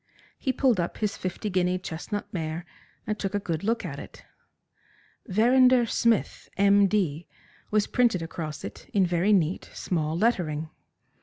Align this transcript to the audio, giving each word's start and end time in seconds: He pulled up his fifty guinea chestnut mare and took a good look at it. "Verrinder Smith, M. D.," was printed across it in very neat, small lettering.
He 0.39 0.51
pulled 0.51 0.79
up 0.79 0.97
his 0.97 1.15
fifty 1.15 1.51
guinea 1.51 1.77
chestnut 1.77 2.25
mare 2.33 2.65
and 3.05 3.19
took 3.19 3.35
a 3.35 3.39
good 3.39 3.63
look 3.63 3.85
at 3.85 3.99
it. 3.99 4.25
"Verrinder 5.27 5.85
Smith, 5.85 6.49
M. 6.57 6.87
D.," 6.87 7.27
was 7.69 7.85
printed 7.85 8.23
across 8.23 8.63
it 8.63 8.89
in 8.93 9.05
very 9.05 9.31
neat, 9.31 9.69
small 9.75 10.17
lettering. 10.17 10.69